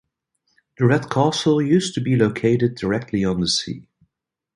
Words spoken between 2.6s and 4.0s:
directly on the sea.